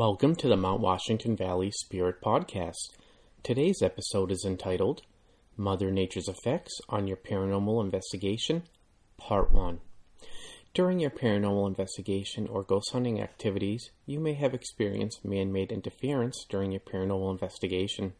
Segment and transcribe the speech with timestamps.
[0.00, 2.96] Welcome to the Mount Washington Valley Spirit Podcast.
[3.42, 5.02] Today's episode is entitled
[5.58, 8.62] Mother Nature's Effects on Your Paranormal Investigation,
[9.18, 9.78] Part 1.
[10.72, 16.46] During your paranormal investigation or ghost hunting activities, you may have experienced man made interference
[16.48, 18.14] during your paranormal investigation.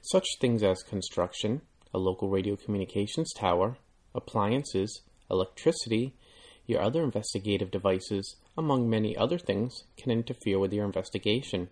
[0.00, 1.60] Such things as construction,
[1.92, 3.76] a local radio communications tower,
[4.14, 6.14] appliances, electricity,
[6.70, 11.68] your other investigative devices, among many other things, can interfere with your investigation.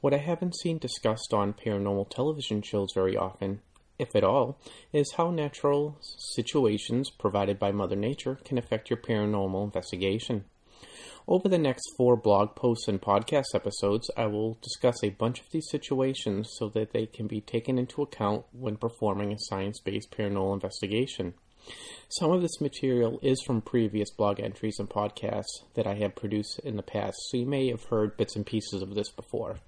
[0.00, 3.60] What I haven't seen discussed on paranormal television shows very often,
[3.98, 4.58] if at all,
[4.92, 5.96] is how natural
[6.34, 10.44] situations provided by Mother Nature can affect your paranormal investigation.
[11.28, 15.46] Over the next four blog posts and podcast episodes, I will discuss a bunch of
[15.52, 20.10] these situations so that they can be taken into account when performing a science based
[20.10, 21.34] paranormal investigation.
[22.08, 26.58] Some of this material is from previous blog entries and podcasts that I have produced
[26.58, 29.60] in the past, so you may have heard bits and pieces of this before.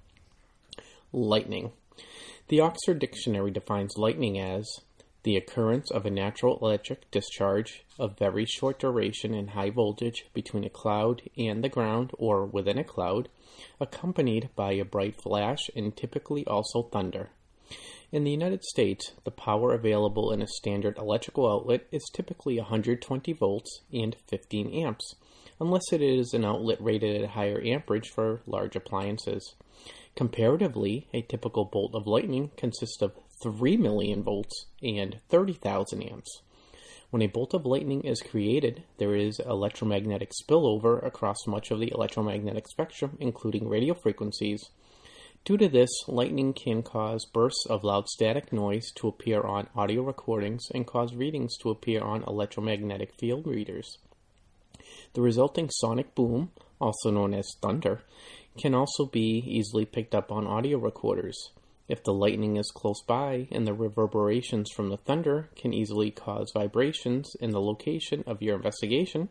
[1.11, 1.71] Lightning.
[2.49, 4.69] The Oxford Dictionary defines lightning as
[5.23, 10.63] the occurrence of a natural electric discharge of very short duration and high voltage between
[10.63, 13.27] a cloud and the ground or within a cloud,
[13.79, 17.31] accompanied by a bright flash and typically also thunder.
[18.11, 23.33] In the United States, the power available in a standard electrical outlet is typically 120
[23.33, 25.15] volts and 15 amps,
[25.59, 29.55] unless it is an outlet rated at higher amperage for large appliances.
[30.15, 36.41] Comparatively, a typical bolt of lightning consists of 3 million volts and 30,000 amps.
[37.09, 41.91] When a bolt of lightning is created, there is electromagnetic spillover across much of the
[41.91, 44.69] electromagnetic spectrum, including radio frequencies.
[45.45, 50.01] Due to this, lightning can cause bursts of loud static noise to appear on audio
[50.01, 53.99] recordings and cause readings to appear on electromagnetic field readers.
[55.13, 56.49] The resulting sonic boom,
[56.81, 58.01] also known as thunder,
[58.57, 61.51] can also be easily picked up on audio recorders.
[61.87, 66.51] If the lightning is close by and the reverberations from the thunder can easily cause
[66.55, 69.29] vibrations in the location of your investigation,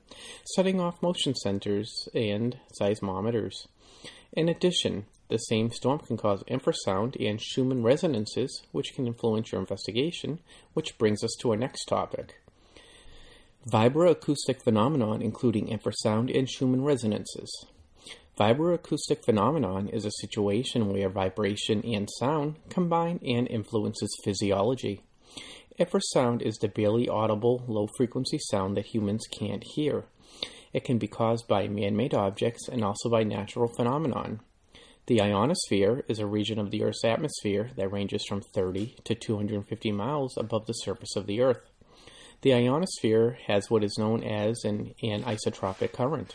[0.55, 3.67] setting off motion sensors and seismometers.
[4.33, 9.61] In addition, the same storm can cause infrasound and Schumann resonances, which can influence your
[9.61, 10.39] investigation,
[10.75, 12.41] which brings us to our next topic.
[13.69, 17.51] Vibroacoustic phenomenon including infrasound and Schumann resonances.
[18.39, 25.03] Vibroacoustic phenomenon is a situation where vibration and sound combine and influences physiology.
[25.81, 30.05] Infrasound is the barely audible low frequency sound that humans can't hear.
[30.73, 34.39] It can be caused by man made objects and also by natural phenomenon.
[35.07, 39.93] The ionosphere is a region of the Earth's atmosphere that ranges from 30 to 250
[39.93, 41.61] miles above the surface of the Earth.
[42.41, 46.35] The ionosphere has what is known as an anisotropic current,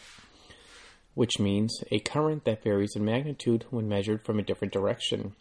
[1.15, 5.35] which means a current that varies in magnitude when measured from a different direction.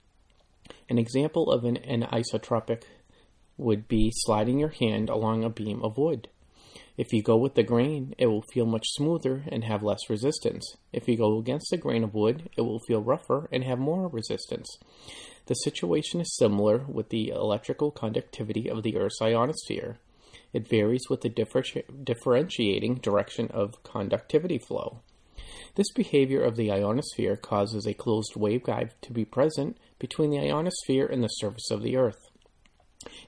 [0.89, 2.85] An example of an anisotropic
[3.59, 6.29] would be sliding your hand along a beam of wood.
[6.99, 10.77] If you go with the grain, it will feel much smoother and have less resistance.
[10.93, 14.09] If you go against the grain of wood, it will feel rougher and have more
[14.09, 14.69] resistance.
[15.47, 19.99] The situation is similar with the electrical conductivity of the Earth's ionosphere.
[20.53, 21.63] It varies with the differ-
[22.03, 24.99] differentiating direction of conductivity flow.
[25.77, 31.07] This behavior of the ionosphere causes a closed waveguide to be present between the ionosphere
[31.07, 32.29] and the surface of the Earth.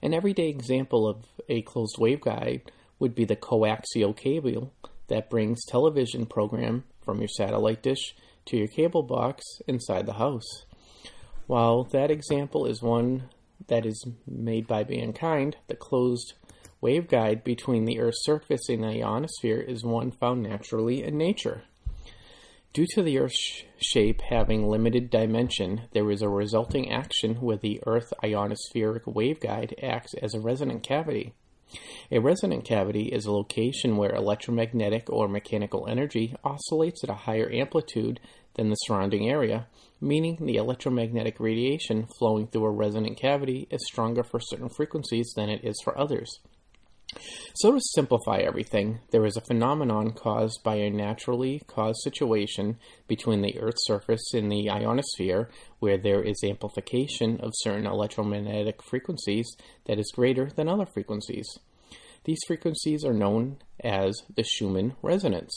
[0.02, 2.62] An everyday example of a closed waveguide
[3.00, 4.72] would be the coaxial cable
[5.09, 8.15] that brings television program from your satellite dish
[8.47, 10.65] to your cable box inside the house.
[11.49, 13.25] While that example is one
[13.66, 16.34] that is made by mankind, the closed
[16.83, 21.65] waveguide between the Earth's surface and the ionosphere is one found naturally in nature.
[22.72, 27.82] Due to the Earth's shape having limited dimension, there is a resulting action where the
[27.84, 31.34] Earth ionospheric waveguide acts as a resonant cavity.
[32.10, 37.50] A resonant cavity is a location where electromagnetic or mechanical energy oscillates at a higher
[37.53, 38.20] amplitude
[38.54, 39.69] than the surrounding area,
[40.00, 45.49] meaning the electromagnetic radiation flowing through a resonant cavity is stronger for certain frequencies than
[45.49, 46.40] it is for others.
[47.55, 52.79] So, to simplify everything, there is a phenomenon caused by a naturally caused situation
[53.09, 59.57] between the Earth's surface and the ionosphere where there is amplification of certain electromagnetic frequencies
[59.87, 61.47] that is greater than other frequencies.
[62.25, 65.53] These frequencies are known as the Schumann resonance.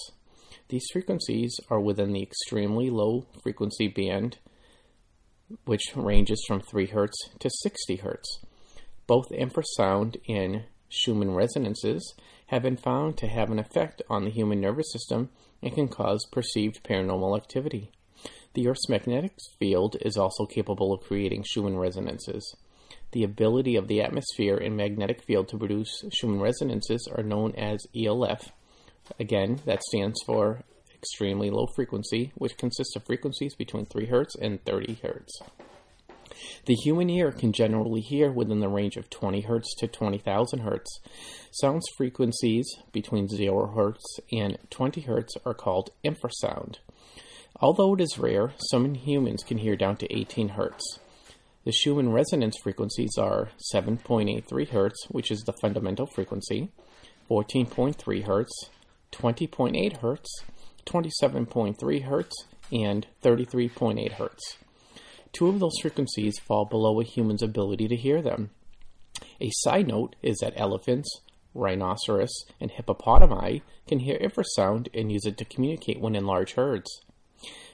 [0.69, 4.39] These frequencies are within the extremely low frequency band,
[5.65, 8.23] which ranges from 3 Hz to 60 Hz.
[9.05, 10.63] Both infrasound and
[10.95, 12.13] Schumann resonances
[12.47, 15.29] have been found to have an effect on the human nervous system
[15.61, 17.89] and can cause perceived paranormal activity.
[18.53, 22.55] The Earth's magnetic field is also capable of creating Schumann resonances.
[23.11, 27.87] The ability of the atmosphere and magnetic field to produce Schumann resonances are known as
[27.95, 28.51] ELF.
[29.19, 30.63] Again, that stands for
[30.93, 35.72] extremely low frequency, which consists of frequencies between 3 Hz and 30 Hz.
[36.65, 40.85] The human ear can generally hear within the range of 20 Hz to 20,000 Hz.
[41.51, 43.97] Sounds frequencies between 0 Hz
[44.31, 46.77] and 20 Hz are called infrasound.
[47.59, 50.79] Although it is rare, some humans can hear down to 18 Hz.
[51.65, 56.69] The Schumann resonance frequencies are 7.83 Hz, which is the fundamental frequency,
[57.29, 57.95] 14.3
[58.25, 58.47] Hz,
[59.13, 60.25] 20.8 Hz,
[60.85, 62.31] 27.3 Hz,
[62.71, 64.62] and 33.8 Hz.
[65.33, 68.51] Two of those frequencies fall below a human's ability to hear them.
[69.41, 71.21] A side note is that elephants,
[71.55, 77.01] rhinoceros, and hippopotami can hear infrasound and use it to communicate when in large herds.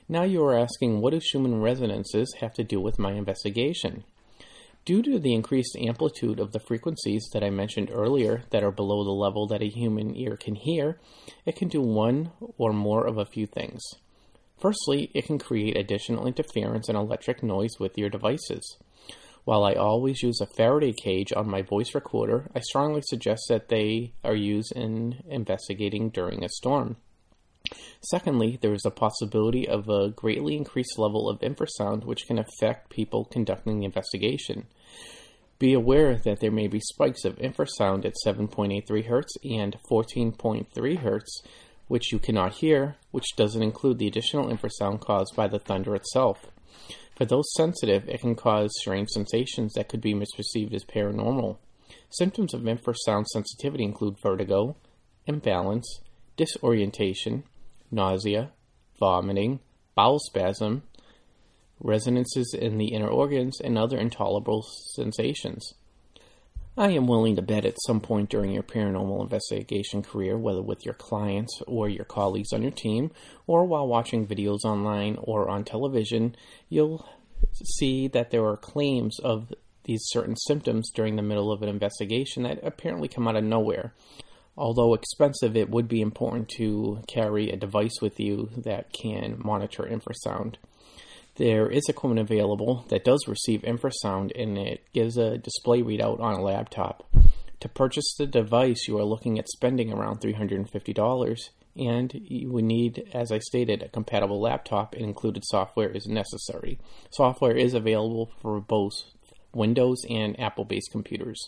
[0.07, 4.05] Now you are asking, what do Schumann resonances have to do with my investigation?
[4.85, 9.03] Due to the increased amplitude of the frequencies that I mentioned earlier that are below
[9.03, 10.97] the level that a human ear can hear,
[11.45, 13.83] it can do one or more of a few things.
[14.59, 18.77] Firstly, it can create additional interference and electric noise with your devices.
[19.45, 23.69] While I always use a Faraday cage on my voice recorder, I strongly suggest that
[23.69, 26.97] they are used in investigating during a storm.
[28.01, 32.89] Secondly, there is a possibility of a greatly increased level of infrasound which can affect
[32.89, 34.67] people conducting the investigation.
[35.57, 41.25] Be aware that there may be spikes of infrasound at 7.83 Hz and 14.3 Hz
[41.89, 46.45] which you cannot hear, which doesn't include the additional infrasound caused by the thunder itself.
[47.17, 51.57] For those sensitive, it can cause strange sensations that could be misperceived as paranormal.
[52.11, 54.77] Symptoms of infrasound sensitivity include vertigo,
[55.25, 55.99] imbalance,
[56.37, 57.43] disorientation,
[57.91, 58.51] nausea,
[58.99, 59.59] vomiting,
[59.95, 60.83] bowel spasm,
[61.79, 64.63] resonances in the inner organs, and other intolerable
[64.93, 65.73] sensations.
[66.79, 70.85] I am willing to bet at some point during your paranormal investigation career, whether with
[70.85, 73.11] your clients or your colleagues on your team,
[73.47, 76.37] or while watching videos online or on television,
[76.69, 77.05] you'll
[77.65, 79.53] see that there are claims of
[79.83, 83.93] these certain symptoms during the middle of an investigation that apparently come out of nowhere.
[84.55, 89.83] Although expensive, it would be important to carry a device with you that can monitor
[89.83, 90.55] infrasound.
[91.39, 96.33] There is equipment available that does receive infrasound and it gives a display readout on
[96.33, 97.09] a laptop.
[97.61, 103.09] To purchase the device, you are looking at spending around $350 and you would need,
[103.13, 106.77] as I stated, a compatible laptop and included software is necessary.
[107.09, 108.91] Software is available for both
[109.53, 111.47] Windows and Apple based computers.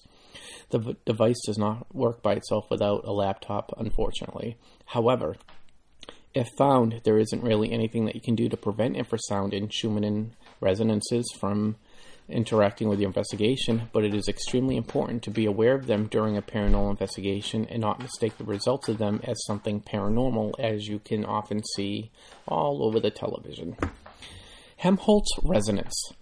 [0.69, 4.55] The v- device does not work by itself without a laptop, unfortunately.
[4.85, 5.35] However,
[6.33, 10.33] if found, there isn't really anything that you can do to prevent infrasound in Schumann
[10.59, 11.75] resonances from
[12.29, 16.37] interacting with your investigation, but it is extremely important to be aware of them during
[16.37, 20.99] a paranormal investigation and not mistake the results of them as something paranormal, as you
[20.99, 22.09] can often see
[22.47, 23.75] all over the television.
[24.77, 26.13] Helmholtz resonance.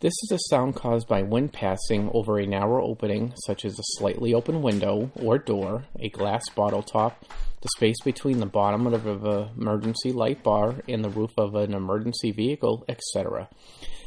[0.00, 3.96] This is a sound caused by wind passing over a narrow opening, such as a
[3.98, 7.24] slightly open window or door, a glass bottle top,
[7.62, 11.72] the space between the bottom of an emergency light bar and the roof of an
[11.72, 13.48] emergency vehicle, etc.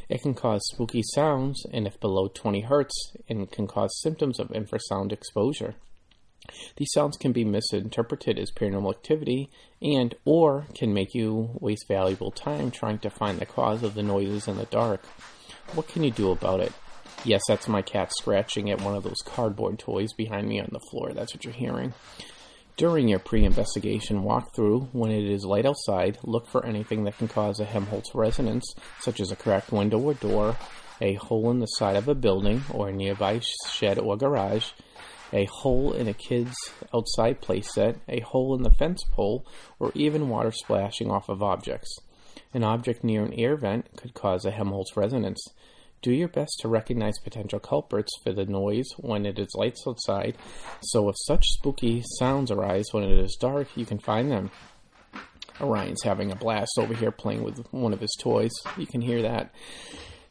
[0.10, 2.92] It can cause spooky sounds, and if below 20 Hz,
[3.28, 5.74] it can cause symptoms of infrasound exposure.
[6.78, 9.50] These sounds can be misinterpreted as paranormal activity
[9.82, 14.04] and or can make you waste valuable time trying to find the cause of the
[14.04, 15.02] noises in the dark.
[15.74, 16.74] What can you do about it?
[17.24, 20.80] Yes, that's my cat scratching at one of those cardboard toys behind me on the
[20.80, 21.12] floor.
[21.14, 21.94] That's what you're hearing.
[22.76, 27.28] During your pre investigation walkthrough, when it is light outside, look for anything that can
[27.28, 30.58] cause a Helmholtz resonance, such as a cracked window or door,
[31.02, 34.72] a hole in the side of a building or a nearby shed or garage,
[35.34, 36.56] a hole in a kid's
[36.96, 39.46] outside playset, a hole in the fence pole,
[39.78, 41.96] or even water splashing off of objects.
[42.52, 45.40] An object near an air vent could cause a Helmholtz resonance.
[46.02, 50.36] Do your best to recognize potential culprits for the noise when it is lights outside,
[50.82, 54.50] so if such spooky sounds arise when it is dark, you can find them.
[55.62, 58.52] Orion's having a blast over here playing with one of his toys.
[58.78, 59.54] You can hear that.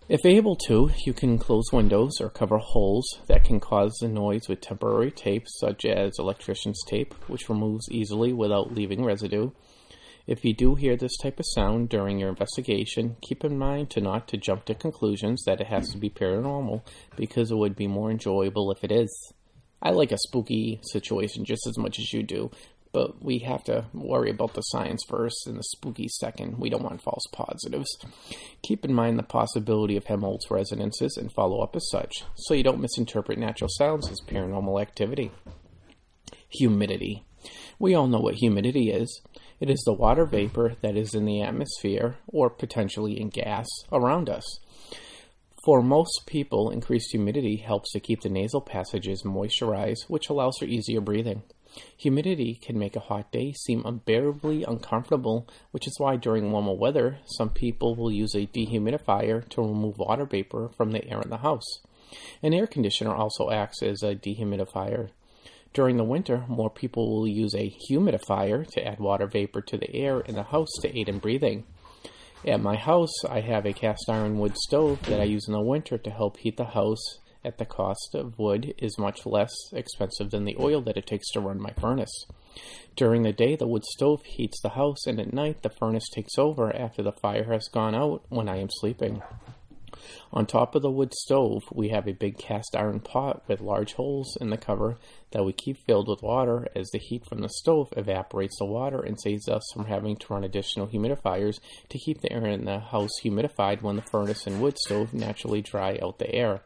[0.09, 4.49] If able to, you can close windows or cover holes that can cause the noise
[4.49, 9.51] with temporary tape, such as electrician's tape, which removes easily without leaving residue.
[10.29, 14.03] If you do hear this type of sound during your investigation, keep in mind to
[14.03, 16.83] not to jump to conclusions that it has to be paranormal
[17.17, 19.33] because it would be more enjoyable if it is.
[19.81, 22.51] I like a spooky situation just as much as you do,
[22.93, 26.59] but we have to worry about the science first and the spooky second.
[26.59, 27.89] We don't want false positives.
[28.63, 32.63] Keep in mind the possibility of Helmholtz resonances and follow up as such, so you
[32.63, 35.31] don't misinterpret natural sounds as paranormal activity.
[36.51, 37.25] Humidity.
[37.79, 39.23] We all know what humidity is.
[39.61, 44.31] It is the water vapor that is in the atmosphere, or potentially in gas, around
[44.31, 44.45] us.
[45.65, 50.65] For most people, increased humidity helps to keep the nasal passages moisturized, which allows for
[50.65, 51.43] easier breathing.
[51.97, 57.19] Humidity can make a hot day seem unbearably uncomfortable, which is why during warmer weather,
[57.27, 61.39] some people will use a dehumidifier to remove water vapor from the air in the
[61.39, 61.81] house.
[62.43, 65.11] An air conditioner also acts as a dehumidifier.
[65.73, 69.95] During the winter, more people will use a humidifier to add water vapor to the
[69.95, 71.65] air in the house to aid in breathing.
[72.47, 75.61] At my house, I have a cast iron wood stove that I use in the
[75.61, 80.31] winter to help heat the house at the cost of wood is much less expensive
[80.31, 82.27] than the oil that it takes to run my furnace.
[82.97, 86.37] During the day, the wood stove heats the house, and at night, the furnace takes
[86.37, 89.23] over after the fire has gone out when I am sleeping.
[90.33, 93.95] On top of the wood stove, we have a big cast iron pot with large
[93.95, 94.99] holes in the cover
[95.31, 99.01] that we keep filled with water as the heat from the stove evaporates the water
[99.01, 102.79] and saves us from having to run additional humidifiers to keep the air in the
[102.79, 106.63] house humidified when the furnace and wood stove naturally dry out the air.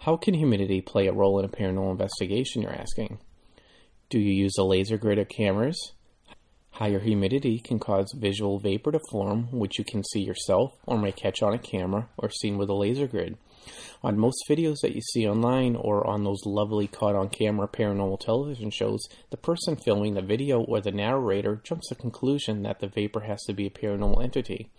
[0.00, 3.18] How can humidity play a role in a paranormal investigation, you're asking?
[4.10, 5.92] Do you use a laser grid cameras?
[6.72, 11.12] Higher humidity can cause visual vapor to form, which you can see yourself or may
[11.12, 13.36] catch on a camera or seen with a laser grid.
[14.02, 18.18] On most videos that you see online or on those lovely caught on camera paranormal
[18.18, 22.80] television shows, the person filming the video or the narrator jumps to the conclusion that
[22.80, 24.70] the vapor has to be a paranormal entity.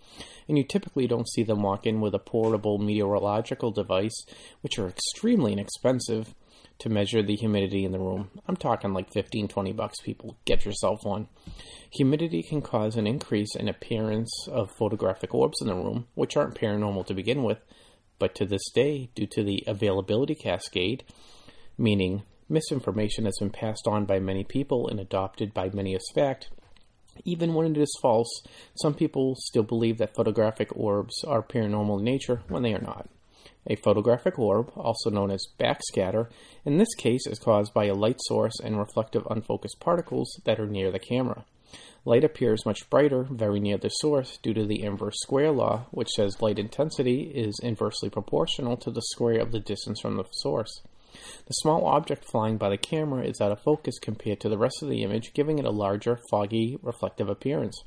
[0.48, 4.26] And you typically don't see them walk in with a portable meteorological device,
[4.62, 6.34] which are extremely inexpensive
[6.80, 8.30] to measure the humidity in the room.
[8.46, 10.36] I'm talking like 15, 20 bucks, people.
[10.44, 11.28] Get yourself one.
[11.92, 16.58] Humidity can cause an increase in appearance of photographic orbs in the room, which aren't
[16.58, 17.58] paranormal to begin with,
[18.18, 21.04] but to this day, due to the availability cascade,
[21.78, 26.50] meaning misinformation has been passed on by many people and adopted by many as fact,
[27.24, 28.42] even when it is false,
[28.80, 33.08] some people still believe that photographic orbs are paranormal in nature when they are not.
[33.66, 36.28] A photographic orb, also known as backscatter,
[36.64, 40.66] in this case is caused by a light source and reflective unfocused particles that are
[40.66, 41.44] near the camera.
[42.04, 46.10] Light appears much brighter very near the source due to the inverse square law, which
[46.10, 50.82] says light intensity is inversely proportional to the square of the distance from the source.
[51.46, 54.82] The small object flying by the camera is out of focus compared to the rest
[54.82, 57.82] of the image, giving it a larger, foggy, reflective appearance.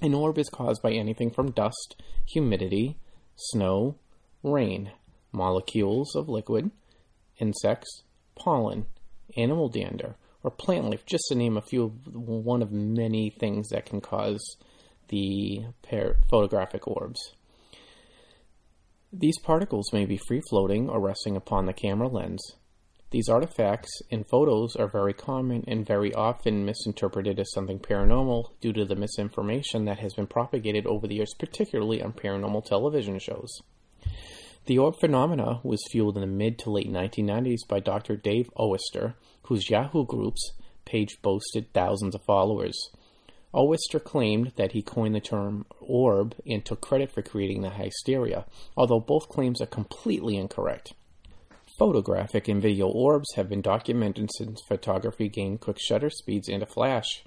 [0.00, 2.96] An orb is caused by anything from dust, humidity,
[3.36, 3.96] snow,
[4.42, 4.92] rain,
[5.32, 6.70] molecules of liquid,
[7.38, 8.02] insects,
[8.34, 8.86] pollen,
[9.36, 13.68] animal dander, or plant life, just to name a few of one of many things
[13.68, 14.56] that can cause
[15.08, 15.64] the
[16.28, 17.34] photographic orbs.
[19.12, 22.40] These particles may be free floating or resting upon the camera lens.
[23.10, 28.72] These artifacts in photos are very common and very often misinterpreted as something paranormal due
[28.72, 33.50] to the misinformation that has been propagated over the years, particularly on paranormal television shows.
[34.66, 38.16] The orb phenomena was fueled in the mid to late 1990s by Dr.
[38.16, 39.14] Dave Oester,
[39.44, 40.52] whose Yahoo Groups
[40.84, 42.90] page boasted thousands of followers.
[43.52, 48.46] Oester claimed that he coined the term orb and took credit for creating the hysteria,
[48.76, 50.92] although both claims are completely incorrect.
[51.78, 56.66] Photographic and video orbs have been documented since photography gained quick shutter speeds and a
[56.66, 57.24] flash.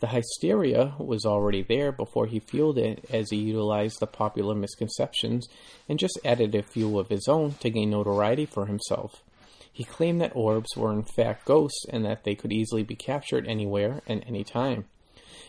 [0.00, 5.48] The hysteria was already there before he fueled it as he utilized the popular misconceptions
[5.88, 9.22] and just added a few of his own to gain notoriety for himself.
[9.72, 13.46] He claimed that orbs were in fact ghosts and that they could easily be captured
[13.46, 14.84] anywhere and any time.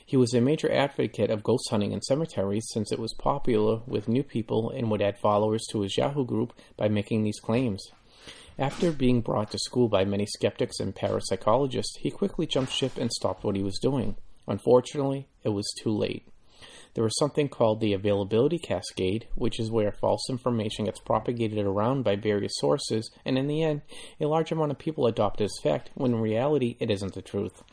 [0.06, 4.08] He was a major advocate of ghost hunting in cemeteries since it was popular with
[4.08, 7.92] new people and would add followers to his Yahoo group by making these claims.
[8.60, 13.12] After being brought to school by many skeptics and parapsychologists, he quickly jumped ship and
[13.12, 14.16] stopped what he was doing.
[14.48, 16.28] Unfortunately, it was too late.
[16.94, 22.04] There was something called the availability cascade, which is where false information gets propagated around
[22.04, 23.82] by various sources, and in the end,
[24.22, 27.24] a large amount of people adopt it as fact, when in reality, it isn't the
[27.24, 27.64] truth.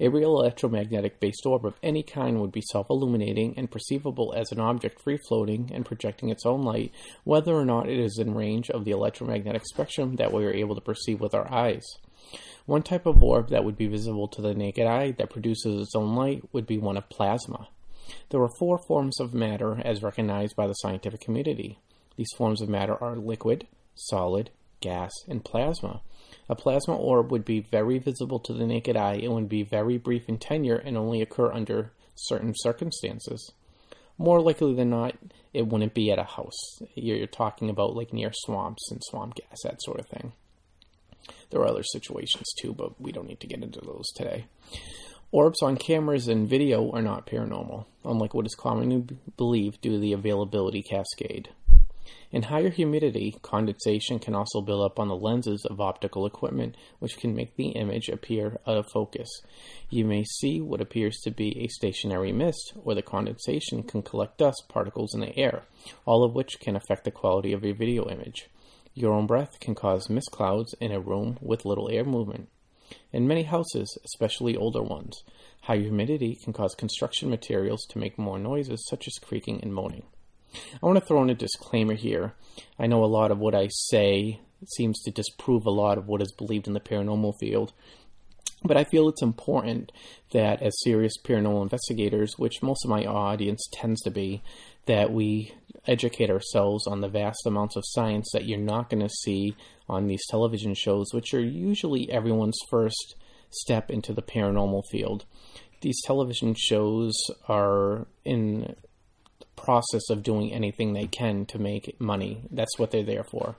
[0.00, 4.50] A real electromagnetic based orb of any kind would be self illuminating and perceivable as
[4.50, 6.92] an object free floating and projecting its own light,
[7.24, 10.74] whether or not it is in range of the electromagnetic spectrum that we are able
[10.74, 11.84] to perceive with our eyes.
[12.66, 15.94] One type of orb that would be visible to the naked eye that produces its
[15.94, 17.68] own light would be one of plasma.
[18.30, 21.78] There are four forms of matter as recognized by the scientific community.
[22.16, 24.50] These forms of matter are liquid, solid,
[24.80, 26.02] gas, and plasma.
[26.48, 29.96] A plasma orb would be very visible to the naked eye and would be very
[29.96, 33.52] brief in tenure and only occur under certain circumstances.
[34.18, 35.16] More likely than not,
[35.52, 36.78] it wouldn't be at a house.
[36.94, 40.32] You're talking about like near swamps and swamp gas, that sort of thing.
[41.50, 44.46] There are other situations too, but we don't need to get into those today.
[45.30, 49.06] Orbs on cameras and video are not paranormal, unlike what is commonly
[49.36, 51.48] believed due to the availability cascade.
[52.30, 57.18] In higher humidity, condensation can also build up on the lenses of optical equipment, which
[57.18, 59.28] can make the image appear out of focus.
[59.90, 64.38] You may see what appears to be a stationary mist, or the condensation can collect
[64.38, 65.64] dust particles in the air,
[66.06, 68.48] all of which can affect the quality of your video image.
[68.94, 72.48] Your own breath can cause mist clouds in a room with little air movement.
[73.12, 75.22] In many houses, especially older ones,
[75.62, 80.04] high humidity can cause construction materials to make more noises, such as creaking and moaning.
[80.82, 82.34] I want to throw in a disclaimer here.
[82.78, 84.40] I know a lot of what I say
[84.76, 87.72] seems to disprove a lot of what is believed in the paranormal field,
[88.64, 89.90] but I feel it's important
[90.32, 94.42] that as serious paranormal investigators, which most of my audience tends to be,
[94.86, 95.52] that we
[95.86, 99.56] educate ourselves on the vast amounts of science that you're not going to see
[99.88, 103.16] on these television shows, which are usually everyone's first
[103.50, 105.24] step into the paranormal field.
[105.80, 107.14] These television shows
[107.48, 108.76] are in
[109.62, 112.42] process of doing anything they can to make money.
[112.50, 113.56] That's what they're there for.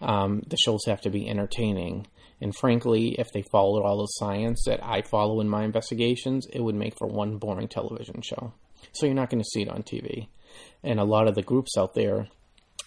[0.00, 2.06] Um, the shows have to be entertaining.
[2.40, 6.60] And frankly, if they followed all the science that I follow in my investigations, it
[6.60, 8.52] would make for one boring television show.
[8.92, 10.28] So you're not going to see it on TV.
[10.82, 12.28] And a lot of the groups out there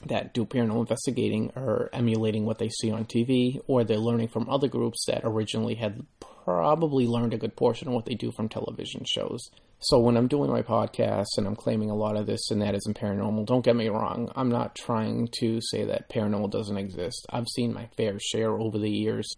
[0.05, 4.49] that do paranormal investigating are emulating what they see on TV, or they're learning from
[4.49, 6.05] other groups that originally had
[6.47, 9.51] probably learned a good portion of what they do from television shows.
[9.79, 12.73] So when I'm doing my podcast and I'm claiming a lot of this and that
[12.73, 14.31] isn't paranormal, don't get me wrong.
[14.33, 17.25] I'm not trying to say that paranormal doesn't exist.
[17.29, 19.29] I've seen my fair share over the years.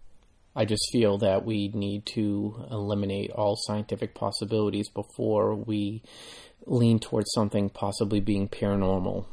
[0.54, 6.04] I just feel that we need to eliminate all scientific possibilities before we
[6.64, 9.24] lean towards something possibly being paranormal.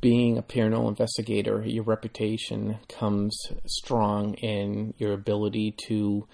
[0.00, 6.26] Being a paranormal investigator, your reputation comes strong in your ability to